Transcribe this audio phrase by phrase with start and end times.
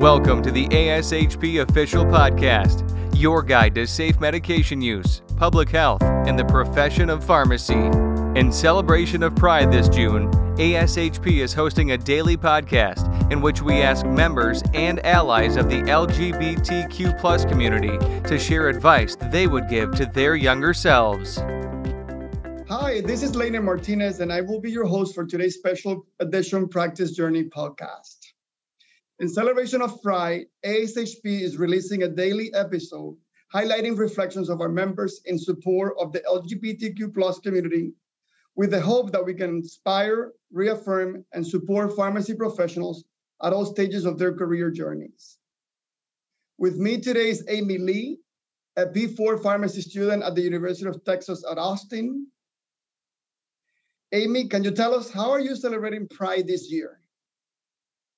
[0.00, 6.38] Welcome to the ASHP Official Podcast, your guide to safe medication use, public health, and
[6.38, 7.74] the profession of pharmacy.
[8.34, 13.82] In celebration of Pride this June, ASHP is hosting a daily podcast in which we
[13.82, 20.06] ask members and allies of the LGBTQ community to share advice they would give to
[20.06, 21.40] their younger selves.
[22.70, 26.68] Hi, this is Leyner Martinez, and I will be your host for today's special edition
[26.68, 28.16] Practice Journey podcast.
[29.20, 33.18] In celebration of Pride, ASHP is releasing a daily episode
[33.54, 37.92] highlighting reflections of our members in support of the LGBTQ plus community
[38.56, 43.04] with the hope that we can inspire, reaffirm, and support pharmacy professionals
[43.42, 45.36] at all stages of their career journeys.
[46.56, 51.44] With me today is Amy Le, a P4 pharmacy student at the University of Texas
[51.50, 52.26] at Austin.
[54.12, 56.99] Amy, can you tell us how are you celebrating Pride this year?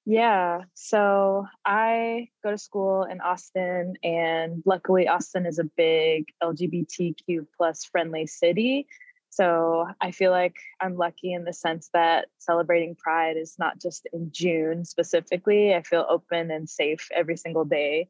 [0.04, 0.62] Yeah.
[0.74, 7.84] So I go to school in Austin, and luckily, Austin is a big LGBTQ plus
[7.84, 8.86] friendly city.
[9.30, 14.06] So I feel like I'm lucky in the sense that celebrating Pride is not just
[14.12, 15.74] in June specifically.
[15.74, 18.08] I feel open and safe every single day.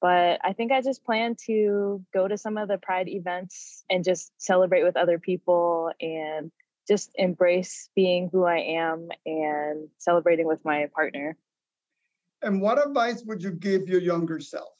[0.00, 4.02] But I think I just plan to go to some of the Pride events and
[4.02, 6.50] just celebrate with other people and
[6.86, 11.36] just embrace being who I am and celebrating with my partner.
[12.42, 14.74] And what advice would you give your younger self?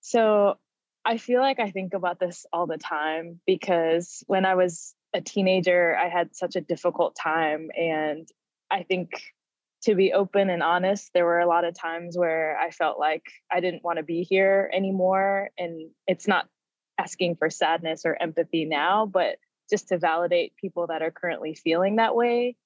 [0.00, 0.58] So
[1.04, 5.20] I feel like I think about this all the time because when I was a
[5.20, 7.70] teenager, I had such a difficult time.
[7.76, 8.28] And
[8.70, 9.10] I think
[9.82, 13.24] to be open and honest, there were a lot of times where I felt like
[13.50, 15.50] I didn't want to be here anymore.
[15.58, 16.48] And it's not
[16.98, 19.38] asking for sadness or empathy now, but
[19.72, 22.56] just to validate people that are currently feeling that way.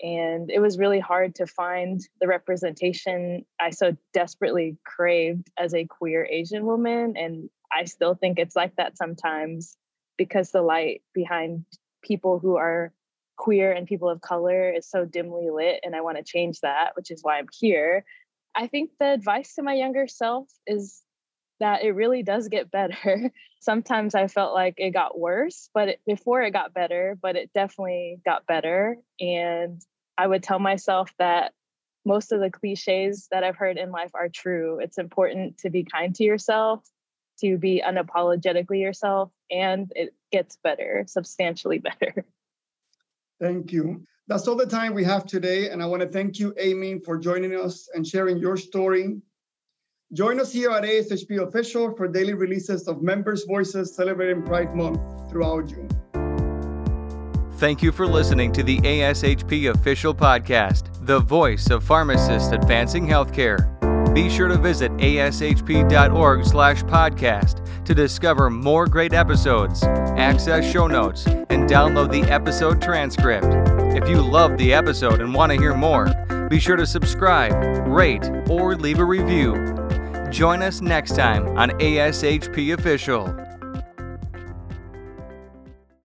[0.00, 5.84] And it was really hard to find the representation I so desperately craved as a
[5.84, 7.18] queer Asian woman.
[7.18, 9.76] And I still think it's like that sometimes
[10.16, 11.66] because the light behind
[12.02, 12.92] people who are
[13.36, 15.80] queer and people of color is so dimly lit.
[15.84, 18.06] And I want to change that, which is why I'm here.
[18.54, 21.02] I think the advice to my younger self is
[21.64, 23.30] that it really does get better.
[23.60, 27.50] Sometimes I felt like it got worse, but it, before it got better, but it
[27.54, 28.98] definitely got better.
[29.18, 29.80] And
[30.18, 31.54] I would tell myself that
[32.04, 34.78] most of the cliches that I've heard in life are true.
[34.78, 36.86] It's important to be kind to yourself,
[37.40, 42.26] to be unapologetically yourself, and it gets better, substantially better.
[43.40, 44.04] Thank you.
[44.28, 45.70] That's all the time we have today.
[45.70, 49.22] And I want to thank you, Amy, for joining us and sharing your story
[50.14, 55.00] Join us here at ASHP Official for daily releases of members' voices celebrating Pride Month
[55.28, 55.88] throughout June.
[57.56, 63.68] Thank you for listening to the ASHP Official Podcast, the voice of pharmacists advancing healthcare.
[64.14, 71.26] Be sure to visit ashp.org slash podcast to discover more great episodes, access show notes,
[71.26, 73.48] and download the episode transcript.
[73.96, 76.06] If you loved the episode and want to hear more,
[76.48, 77.52] be sure to subscribe,
[77.88, 79.83] rate, or leave a review.
[80.34, 83.43] Join us next time on ASHP Official.